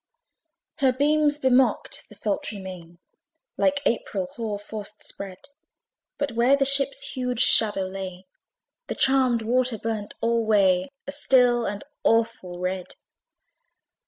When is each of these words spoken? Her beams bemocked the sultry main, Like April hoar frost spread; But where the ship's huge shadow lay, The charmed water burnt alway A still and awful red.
Her 0.79 0.91
beams 0.91 1.37
bemocked 1.37 2.09
the 2.09 2.15
sultry 2.15 2.57
main, 2.57 2.97
Like 3.55 3.81
April 3.85 4.25
hoar 4.35 4.57
frost 4.57 5.03
spread; 5.03 5.37
But 6.17 6.31
where 6.31 6.55
the 6.57 6.65
ship's 6.65 7.11
huge 7.11 7.41
shadow 7.41 7.85
lay, 7.85 8.25
The 8.87 8.95
charmed 8.95 9.43
water 9.43 9.77
burnt 9.77 10.15
alway 10.19 10.89
A 11.05 11.11
still 11.11 11.67
and 11.67 11.83
awful 12.03 12.57
red. 12.57 12.95